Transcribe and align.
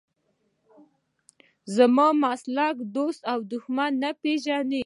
زما 1.75 2.07
مسلک 2.23 2.75
دوست 2.95 3.21
او 3.31 3.39
دښمن 3.51 3.91
نه 4.03 4.11
پېژني. 4.21 4.79